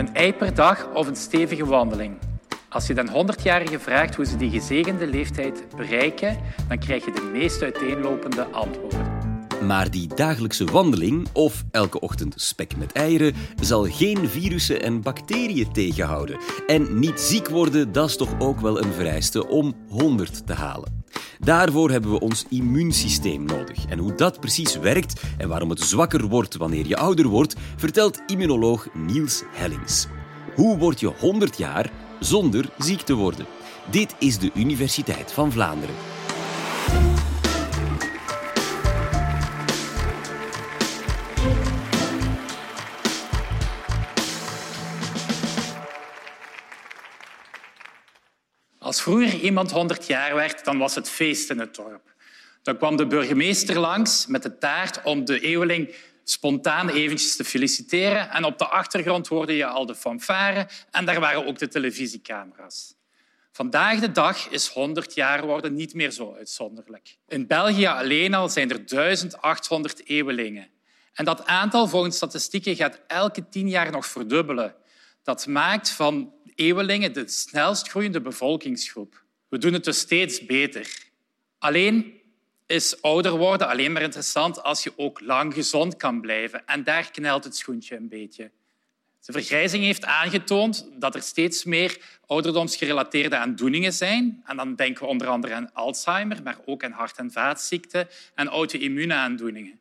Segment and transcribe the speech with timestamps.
[0.00, 2.18] Een ei per dag of een stevige wandeling.
[2.68, 6.38] Als je dan 100-jarigen vraagt hoe ze die gezegende leeftijd bereiken,
[6.68, 9.18] dan krijg je de meest uiteenlopende antwoorden.
[9.66, 15.72] Maar die dagelijkse wandeling, of elke ochtend spek met eieren, zal geen virussen en bacteriën
[15.72, 16.38] tegenhouden.
[16.66, 20.99] En niet ziek worden, dat is toch ook wel een vereiste om 100 te halen.
[21.40, 23.86] Daarvoor hebben we ons immuunsysteem nodig.
[23.88, 28.22] En hoe dat precies werkt en waarom het zwakker wordt wanneer je ouder wordt, vertelt
[28.26, 30.06] immunoloog Niels Hellings.
[30.54, 33.46] Hoe word je 100 jaar zonder ziek te worden?
[33.90, 35.94] Dit is de Universiteit van Vlaanderen.
[48.90, 52.14] Als vroeger iemand 100 jaar werd, dan was het feest in het dorp.
[52.62, 55.94] Dan kwam de burgemeester langs met de taart om de eeuweling
[56.24, 58.30] spontaan eventjes te feliciteren.
[58.30, 62.94] En op de achtergrond hoorde je al de fanfare en daar waren ook de televisiecamera's.
[63.52, 67.16] Vandaag de dag is 100 jaar worden niet meer zo uitzonderlijk.
[67.28, 70.70] In België alleen al zijn er 1800 eeuwelingen.
[71.12, 74.74] En dat aantal volgens statistieken gaat elke tien jaar nog verdubbelen.
[75.22, 79.24] Dat maakt van eeuwelingen de snelst groeiende bevolkingsgroep.
[79.48, 81.08] We doen het dus steeds beter.
[81.58, 82.20] Alleen
[82.66, 86.66] is ouder worden alleen maar interessant als je ook lang gezond kan blijven.
[86.66, 88.50] En daar knelt het schoentje een beetje.
[89.24, 94.42] De vergrijzing heeft aangetoond dat er steeds meer ouderdomsgerelateerde aandoeningen zijn.
[94.46, 98.48] En dan denken we onder andere aan Alzheimer, maar ook aan hart- en vaatziekten en
[98.48, 99.80] auto-immuunaandoeningen.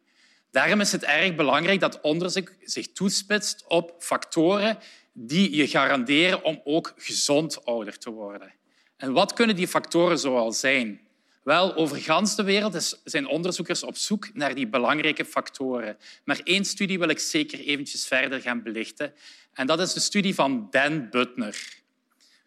[0.51, 4.77] Daarom is het erg belangrijk dat onderzoek zich toespitst op factoren
[5.13, 8.53] die je garanderen om ook gezond ouder te worden.
[8.97, 11.07] En wat kunnen die factoren zoal zijn?
[11.43, 15.97] Wel, over gans de wereld zijn onderzoekers op zoek naar die belangrijke factoren.
[16.23, 19.13] Maar één studie wil ik zeker eventjes verder gaan belichten.
[19.53, 21.81] En dat is de studie van Dan Butner.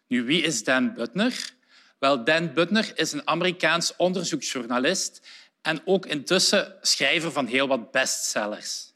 [0.07, 1.53] Nu, wie is Dan Butner?
[1.99, 5.27] Wel, Dan Butner is een Amerikaans onderzoeksjournalist
[5.61, 8.92] en ook intussen schrijver van heel wat bestsellers.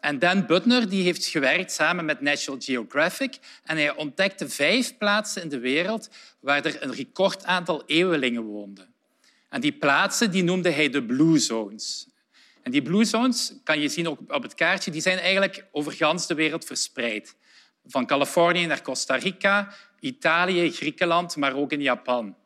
[0.00, 5.42] En Dan Butner die heeft gewerkt samen met National Geographic en hij ontdekte vijf plaatsen
[5.42, 6.10] in de wereld
[6.40, 8.94] waar er een record aantal eeuwelingen woonden.
[9.48, 12.08] En die plaatsen die noemde hij de Blue Zones.
[12.62, 16.26] En die Blue Zones, kan je zien op het kaartje, die zijn eigenlijk over gans
[16.26, 17.36] de wereld verspreid.
[17.86, 22.36] Van Californië naar Costa Rica, Italië, Griekenland, maar ook in Japan.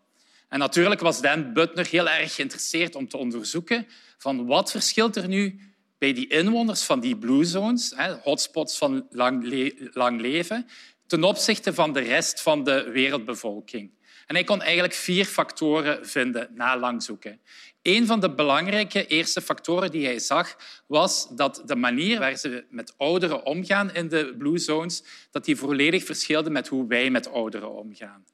[0.48, 3.86] En natuurlijk was Dan Butner heel erg geïnteresseerd om te onderzoeken
[4.18, 5.71] van wat verschilt er nu
[6.02, 10.66] bij die inwoners van die blue zones, hotspots van lang, lang leven,
[11.06, 13.90] ten opzichte van de rest van de wereldbevolking.
[14.26, 17.40] En hij kon eigenlijk vier factoren vinden na lang zoeken.
[17.82, 22.64] Een van de belangrijke eerste factoren die hij zag, was dat de manier waar ze
[22.70, 27.28] met ouderen omgaan in de blue zones, dat die volledig verschilde met hoe wij met
[27.28, 28.24] ouderen omgaan.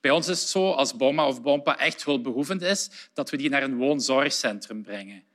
[0.00, 3.48] Bij ons is het zo, als Boma of Bompa echt hulpbehoevend is, dat we die
[3.48, 5.28] naar een woonzorgcentrum brengen.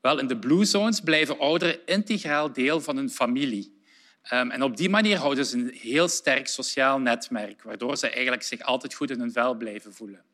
[0.00, 3.78] Wel, in de blue zones blijven ouderen integraal deel van hun familie.
[4.32, 8.42] Um, en op die manier houden ze een heel sterk sociaal netwerk, waardoor ze eigenlijk
[8.42, 10.24] zich altijd goed in hun vel blijven voelen.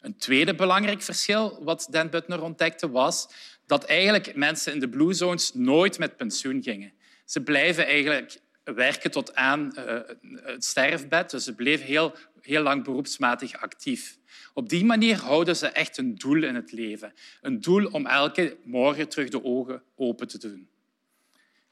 [0.00, 3.28] Een tweede belangrijk verschil wat Dan Butner ontdekte was
[3.66, 6.92] dat eigenlijk mensen in de blue zones nooit met pensioen gingen.
[7.24, 10.00] Ze blijven eigenlijk werken tot aan uh,
[10.42, 14.18] het sterfbed, dus ze bleven heel, heel lang beroepsmatig actief.
[14.54, 17.12] Op die manier houden ze echt een doel in het leven.
[17.40, 20.68] Een doel om elke morgen terug de ogen open te doen.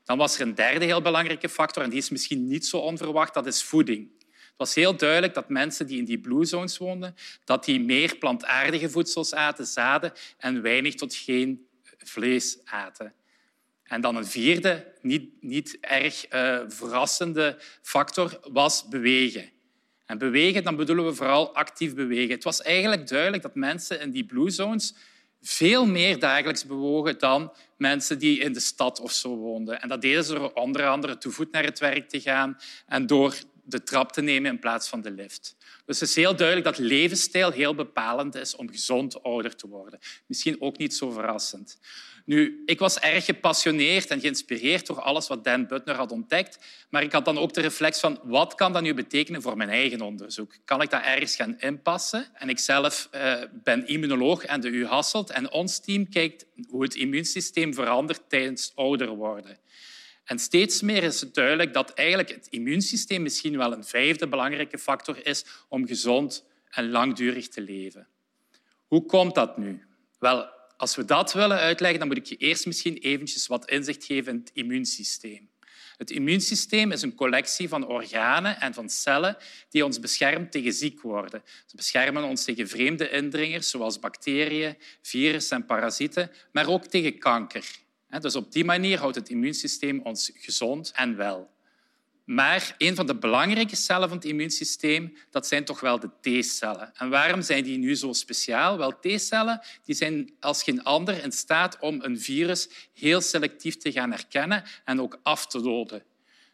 [0.04, 3.34] Dan was er een derde heel belangrijke factor, en die is misschien niet zo onverwacht,
[3.34, 4.10] dat is voeding.
[4.28, 8.16] Het was heel duidelijk dat mensen die in die blue zones woonden, dat die meer
[8.16, 11.66] plantaardige voedsels aten, zaden, en weinig tot geen
[11.98, 13.14] vlees aten.
[13.82, 19.50] En dan een vierde, niet, niet erg uh, verrassende factor, was bewegen.
[20.06, 22.34] En bewegen, dan bedoelen we vooral actief bewegen.
[22.34, 24.94] Het was eigenlijk duidelijk dat mensen in die blue zones
[25.42, 29.82] veel meer dagelijks bewogen dan mensen die in de stad of zo woonden.
[29.82, 33.06] En dat deden ze door onder andere te voet naar het werk te gaan en
[33.06, 33.34] door
[33.68, 35.56] de trap te nemen in plaats van de lift.
[35.86, 39.98] Dus het is heel duidelijk dat levensstijl heel bepalend is om gezond ouder te worden.
[40.26, 41.78] Misschien ook niet zo verrassend.
[42.24, 46.58] Nu, ik was erg gepassioneerd en geïnspireerd door alles wat Dan Butner had ontdekt,
[46.90, 49.68] maar ik had dan ook de reflex van wat kan dat nu betekenen voor mijn
[49.68, 50.56] eigen onderzoek?
[50.64, 52.26] Kan ik dat ergens gaan inpassen?
[52.34, 56.82] En ik zelf uh, ben immunoloog aan de U Hasselt en ons team kijkt hoe
[56.82, 59.58] het immuunsysteem verandert tijdens ouder worden.
[60.26, 64.78] En steeds meer is het duidelijk dat eigenlijk het immuunsysteem misschien wel een vijfde belangrijke
[64.78, 68.08] factor is om gezond en langdurig te leven.
[68.86, 69.86] Hoe komt dat nu?
[70.18, 74.04] Wel, als we dat willen uitleggen, dan moet ik je eerst misschien eventjes wat inzicht
[74.04, 75.48] geven in het immuunsysteem.
[75.96, 79.36] Het immuunsysteem is een collectie van organen en van cellen
[79.70, 81.42] die ons beschermt tegen ziek worden.
[81.66, 87.84] Ze beschermen ons tegen vreemde indringers, zoals bacteriën, virussen en parasieten, maar ook tegen kanker.
[88.20, 91.54] Dus op die manier houdt het immuunsysteem ons gezond en wel.
[92.24, 96.90] Maar een van de belangrijke cellen van het immuunsysteem dat zijn toch wel de T-cellen.
[96.94, 98.78] En waarom zijn die nu zo speciaal?
[98.78, 103.92] Wel, T-cellen die zijn als geen ander in staat om een virus heel selectief te
[103.92, 106.02] gaan herkennen en ook af te doden.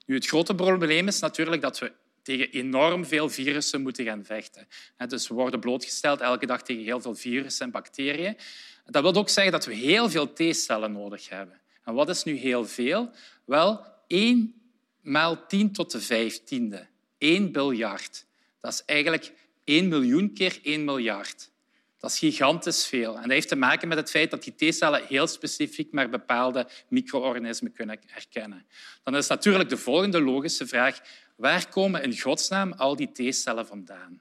[0.06, 1.92] Nu, het grote probleem is natuurlijk dat we
[2.22, 4.68] tegen enorm veel virussen moeten gaan vechten.
[5.06, 8.36] Dus we worden blootgesteld elke dag tegen heel veel virussen en bacteriën.
[8.84, 11.60] Dat wil ook zeggen dat we heel veel T-cellen nodig hebben.
[11.84, 13.10] En wat is nu heel veel?
[13.44, 14.54] Wel, één
[15.00, 16.86] maal 10 tot de vijftiende.
[17.18, 18.26] 1 biljard.
[18.60, 19.32] Dat is eigenlijk
[19.64, 21.50] 1 miljoen keer 1 miljard.
[21.98, 23.14] Dat is gigantisch veel.
[23.14, 26.68] En dat heeft te maken met het feit dat die T-cellen heel specifiek maar bepaalde
[26.88, 28.66] micro-organismen kunnen herkennen.
[29.02, 31.00] Dan is natuurlijk de volgende logische vraag,
[31.36, 34.20] waar komen in godsnaam al die T-cellen vandaan?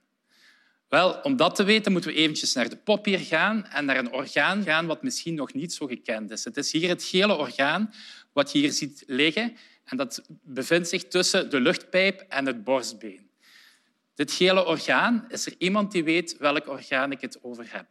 [0.92, 4.12] Wel, om dat te weten moeten we eventjes naar de poppier gaan en naar een
[4.12, 6.44] orgaan gaan wat misschien nog niet zo gekend is.
[6.44, 7.94] Het is hier het gele orgaan
[8.34, 9.58] wat je hier ziet liggen.
[9.84, 13.30] En dat bevindt zich tussen de luchtpijp en het borstbeen.
[14.16, 17.88] Dit gele orgaan, is er iemand die weet welk orgaan ik het over heb?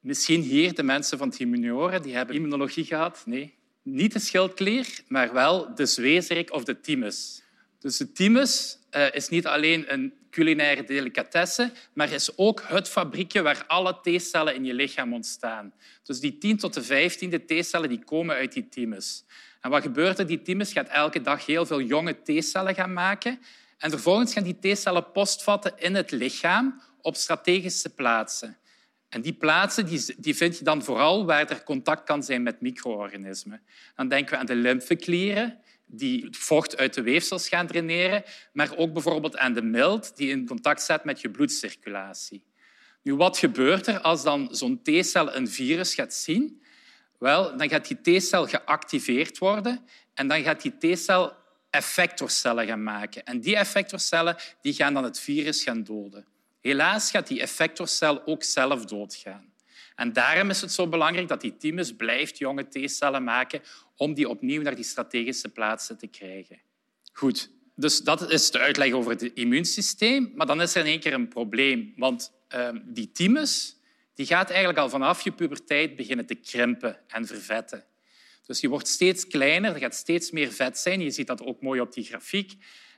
[0.00, 3.22] Misschien hier de mensen van het humanoren, die hebben immunologie gehad.
[3.26, 7.42] Nee, niet de schildklier, maar wel de zwezerik of de thymus.
[7.78, 13.42] Dus de thymus uh, is niet alleen een culinaire delicatesse, maar is ook het fabriekje
[13.42, 15.72] waar alle T-cellen in je lichaam ontstaan.
[16.02, 19.24] Dus die 10 tot de 15e T-cellen die komen uit die thymus.
[19.60, 20.26] En wat gebeurt er?
[20.26, 23.40] Die thymus gaat elke dag heel veel jonge T-cellen gaan maken.
[23.78, 28.56] En vervolgens gaan die T-cellen postvatten in het lichaam op strategische plaatsen.
[29.08, 32.60] En die plaatsen die, die vind je dan vooral waar er contact kan zijn met
[32.60, 33.62] micro-organismen.
[33.96, 38.92] Dan denken we aan de lymfeklieren, die vocht uit de weefsels gaan draineren, maar ook
[38.92, 42.44] bijvoorbeeld aan de mild, die in contact staat met je bloedcirculatie.
[43.02, 46.62] Nu, wat gebeurt er als dan zo'n T-cel een virus gaat zien?
[47.18, 51.32] Wel, dan gaat die T-cel geactiveerd worden en dan gaat die T-cel
[51.70, 53.24] effectorcellen gaan maken.
[53.24, 56.26] En die effectorcellen die gaan dan het virus gaan doden.
[56.60, 59.52] Helaas gaat die effectorcel ook zelf doodgaan.
[59.98, 63.60] En daarom is het zo belangrijk dat die thymus blijft jonge T-cellen maken
[63.96, 66.58] om die opnieuw naar die strategische plaatsen te krijgen.
[67.12, 70.32] Goed, dus dat is de uitleg over het immuunsysteem.
[70.34, 71.92] Maar dan is er in één keer een probleem.
[71.96, 73.76] Want uh, die thymus
[74.14, 77.84] die gaat eigenlijk al vanaf je puberteit beginnen te krimpen en vervetten.
[78.46, 81.00] Dus je wordt steeds kleiner, er gaat steeds meer vet zijn.
[81.00, 82.52] Je ziet dat ook mooi op die grafiek.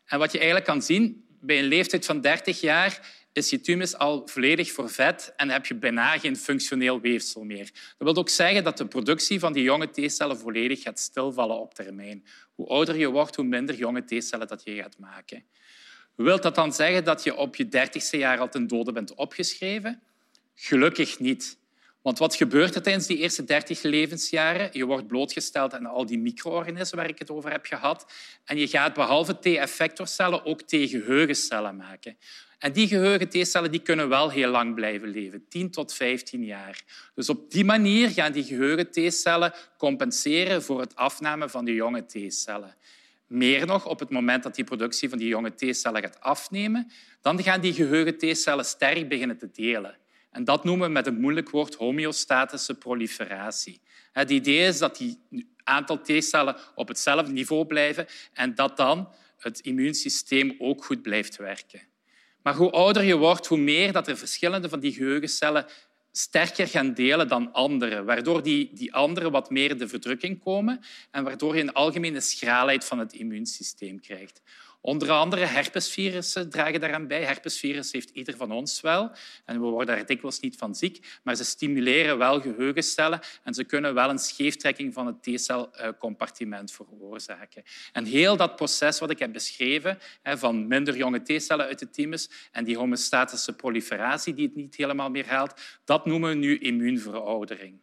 [0.05, 3.97] En wat je eigenlijk kan zien, bij een leeftijd van 30 jaar is je thymus
[3.97, 7.71] al volledig vervet en heb je bijna geen functioneel weefsel meer.
[7.99, 11.75] Dat wil ook zeggen dat de productie van die jonge T-cellen volledig gaat stilvallen op
[11.75, 12.25] termijn.
[12.55, 15.45] Hoe ouder je wordt, hoe minder jonge T-cellen dat je gaat maken.
[16.15, 20.03] Wilt dat dan zeggen dat je op je dertigste jaar al ten dode bent opgeschreven?
[20.55, 21.59] Gelukkig niet.
[22.03, 24.69] Want wat gebeurt er tijdens die eerste 30 levensjaren?
[24.73, 28.13] Je wordt blootgesteld aan al die micro-organismen waar ik het over heb gehad.
[28.45, 32.17] En je gaat behalve T-effectorcellen ook T-geheugencellen maken.
[32.61, 36.83] En die geheugen T-cellen die kunnen wel heel lang blijven leven, 10 tot 15 jaar.
[37.15, 42.07] Dus op die manier gaan die geheugen T-cellen compenseren voor het afname van de jonge
[42.07, 42.77] T-cellen.
[43.27, 46.91] Meer nog, op het moment dat die productie van die jonge T-cellen gaat afnemen,
[47.21, 49.97] dan gaan die geheugen T-cellen sterk beginnen te delen.
[50.31, 53.81] En dat noemen we met een moeilijk woord homeostatische proliferatie.
[54.13, 55.19] Het idee is dat die
[55.65, 61.90] aantal T-cellen op hetzelfde niveau blijven en dat dan het immuunsysteem ook goed blijft werken.
[62.43, 65.67] Maar hoe ouder je wordt, hoe meer dat er verschillende van die geheugencellen
[66.13, 70.81] sterker gaan delen dan anderen, waardoor die, die anderen wat meer de verdrukking komen
[71.11, 74.43] en waardoor je een algemene schraalheid van het immuunsysteem krijgt.
[74.83, 77.25] Onder andere herpesvirussen dragen daaraan bij.
[77.25, 79.11] Herpesvirus heeft ieder van ons wel.
[79.45, 81.19] En we worden daar dikwijls niet van ziek.
[81.23, 87.63] Maar ze stimuleren wel geheugencellen en ze kunnen wel een scheeftrekking van het T-celcompartiment veroorzaken.
[87.93, 92.31] En heel dat proces wat ik heb beschreven, van minder jonge T-cellen uit de thymus
[92.53, 97.81] en die homeostatische proliferatie die het niet helemaal meer haalt, dat noemen we nu immuunveroudering.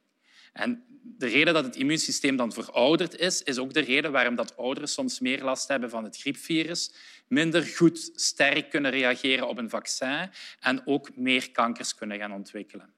[0.54, 4.58] En de reden dat het immuunsysteem dan verouderd is, is ook de reden waarom dat
[4.58, 6.94] ouderen soms meer last hebben van het griepvirus,
[7.27, 12.94] minder goed sterk kunnen reageren op een vaccin en ook meer kankers kunnen gaan ontwikkelen.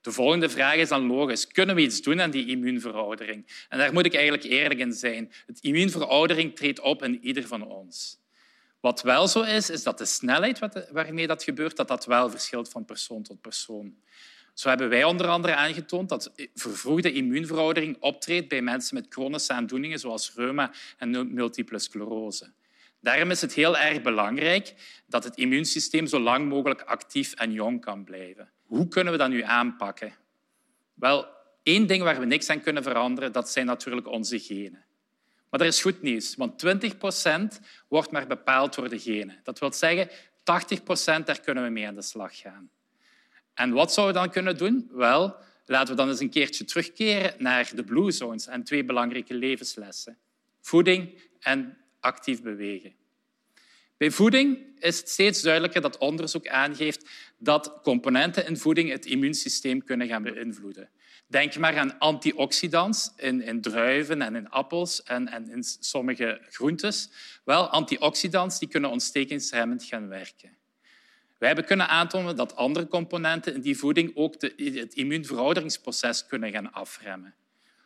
[0.00, 1.46] De volgende vraag is dan logisch.
[1.46, 3.66] Kunnen we iets doen aan die immuunveroudering?
[3.68, 5.32] En daar moet ik eigenlijk eerlijk in zijn.
[5.46, 8.18] Het immuunveroudering treedt op in ieder van ons.
[8.80, 10.58] Wat wel zo is, is dat de snelheid
[10.90, 13.96] waarmee dat gebeurt, dat dat wel verschilt van persoon tot persoon.
[14.54, 19.98] Zo hebben wij onder andere aangetoond dat vervroegde immuunveroudering optreedt bij mensen met chronische aandoeningen
[19.98, 22.52] zoals reuma en multiple sclerose.
[23.00, 24.74] Daarom is het heel erg belangrijk
[25.06, 28.50] dat het immuunsysteem zo lang mogelijk actief en jong kan blijven.
[28.66, 30.14] Hoe kunnen we dat nu aanpakken?
[30.94, 31.26] Wel,
[31.62, 34.84] één ding waar we niks aan kunnen veranderen, dat zijn natuurlijk onze genen.
[35.50, 39.40] Maar er is goed nieuws, want 20 procent wordt maar bepaald door de genen.
[39.42, 40.08] Dat wil zeggen,
[40.42, 42.70] 80 procent, daar kunnen we mee aan de slag gaan.
[43.54, 44.88] En wat zouden we dan kunnen doen?
[44.92, 49.34] Wel, laten we dan eens een keertje terugkeren naar de Blue Zones en twee belangrijke
[49.34, 50.18] levenslessen.
[50.60, 52.94] Voeding en actief bewegen.
[53.96, 57.08] Bij voeding is het steeds duidelijker dat onderzoek aangeeft
[57.38, 60.90] dat componenten in voeding het immuunsysteem kunnen gaan beïnvloeden.
[61.26, 67.10] Denk maar aan antioxidants in, in druiven en in appels en, en, in sommige groentes.
[67.44, 70.56] Wel, antioxidants die kunnen ontstekingsremmend gaan werken.
[71.38, 76.52] Wij hebben kunnen aantonen dat andere componenten in die voeding ook de, het immuunverouderingsproces kunnen
[76.52, 77.34] gaan afremmen.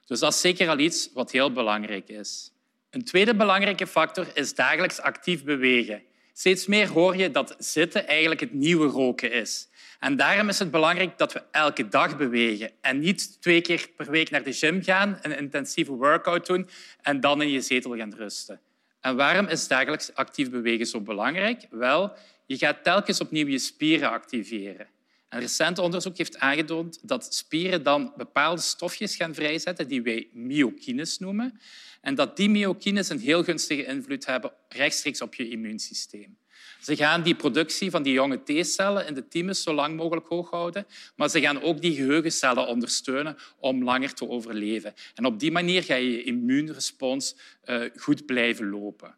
[0.06, 2.52] Dus dat is zeker al iets wat heel belangrijk is.
[2.90, 6.02] Een tweede belangrijke factor is dagelijks actief bewegen.
[6.32, 9.68] Steeds meer hoor je dat zitten eigenlijk het nieuwe roken is.
[9.98, 14.10] En daarom is het belangrijk dat we elke dag bewegen en niet twee keer per
[14.10, 16.68] week naar de gym gaan, een intensieve workout doen
[17.02, 18.60] en dan in je zetel gaan rusten.
[19.00, 21.66] En waarom is dagelijks actief bewegen zo belangrijk?
[21.70, 22.12] Wel,
[22.46, 24.86] je gaat telkens opnieuw je spieren activeren.
[25.28, 31.18] Een recent onderzoek heeft aangetoond dat spieren dan bepaalde stofjes gaan vrijzetten die wij myokines
[31.18, 31.60] noemen.
[32.00, 36.38] En dat die myokines een heel gunstige invloed hebben rechtstreeks op je immuunsysteem.
[36.80, 40.50] Ze gaan die productie van die jonge T-cellen in de thymus zo lang mogelijk hoog
[40.50, 44.94] houden, maar ze gaan ook die geheugencellen ondersteunen om langer te overleven.
[45.14, 49.16] En op die manier ga je je immuunrespons uh, goed blijven lopen.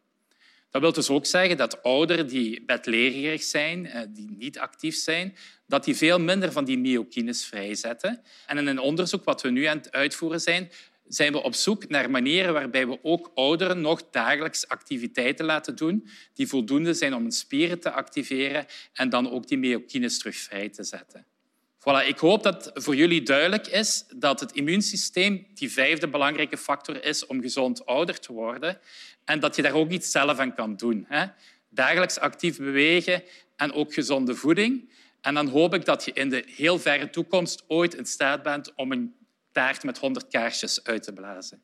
[0.71, 5.35] Dat wil dus ook zeggen dat ouderen die bedlegerig zijn, eh, die niet actief zijn,
[5.67, 8.21] dat die veel minder van die myokines vrijzetten.
[8.45, 10.71] En in een onderzoek wat we nu aan het uitvoeren zijn,
[11.13, 16.07] zijn we op zoek naar manieren waarbij we ook ouderen nog dagelijks activiteiten laten doen
[16.33, 20.69] die voldoende zijn om hun spieren te activeren en dan ook die myokines terug vrij
[20.69, 21.25] te zetten.
[21.79, 27.03] Voilà, ik hoop dat voor jullie duidelijk is dat het immuunsysteem die vijfde belangrijke factor
[27.03, 28.79] is om gezond ouder te worden
[29.25, 31.05] en dat je daar ook iets zelf aan kan doen.
[31.07, 31.25] Hè?
[31.69, 33.23] Dagelijks actief bewegen
[33.55, 34.89] en ook gezonde voeding.
[35.21, 38.75] En dan hoop ik dat je in de heel verre toekomst ooit in staat bent
[38.75, 39.15] om een
[39.51, 41.61] taart met 100 kaarsjes uit te blazen.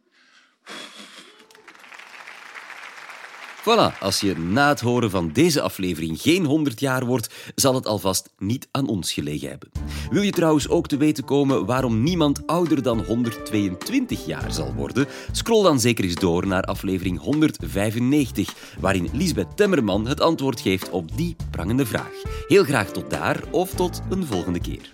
[3.68, 7.86] Voilà, als je na het horen van deze aflevering geen 100 jaar wordt, zal het
[7.86, 9.72] alvast niet aan ons gelegen hebben.
[10.10, 15.08] Wil je trouwens ook te weten komen waarom niemand ouder dan 122 jaar zal worden?
[15.32, 21.18] Scroll dan zeker eens door naar aflevering 195, waarin Lisbeth Temmerman het antwoord geeft op
[21.18, 22.14] die prangende vraag.
[22.48, 24.90] Heel graag tot daar of tot een volgende keer.